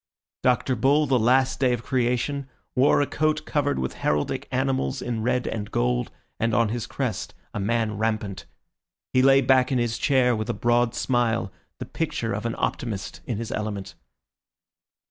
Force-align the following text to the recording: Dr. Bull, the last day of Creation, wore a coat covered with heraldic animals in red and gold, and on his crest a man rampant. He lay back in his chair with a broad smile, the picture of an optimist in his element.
Dr. 0.41 0.75
Bull, 0.75 1.05
the 1.05 1.19
last 1.19 1.59
day 1.59 1.73
of 1.73 1.83
Creation, 1.83 2.47
wore 2.75 3.01
a 3.01 3.05
coat 3.05 3.45
covered 3.45 3.77
with 3.77 3.93
heraldic 3.99 4.47
animals 4.51 4.99
in 4.99 5.21
red 5.21 5.45
and 5.45 5.69
gold, 5.69 6.09
and 6.39 6.55
on 6.55 6.69
his 6.69 6.87
crest 6.87 7.35
a 7.53 7.59
man 7.59 7.99
rampant. 7.99 8.47
He 9.13 9.21
lay 9.21 9.41
back 9.41 9.71
in 9.71 9.77
his 9.77 9.99
chair 9.99 10.35
with 10.35 10.49
a 10.49 10.55
broad 10.55 10.95
smile, 10.95 11.51
the 11.77 11.85
picture 11.85 12.33
of 12.33 12.47
an 12.47 12.55
optimist 12.57 13.21
in 13.27 13.37
his 13.37 13.51
element. 13.51 13.93